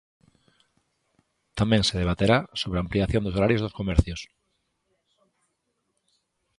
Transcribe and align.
Tamén 1.59 1.81
se 1.89 1.99
debaterá 2.01 2.37
sobre 2.61 2.77
a 2.77 2.83
ampliación 2.85 3.23
dos 3.23 3.35
horarios 3.37 3.63
dos 3.63 3.77
comercios. 3.79 4.21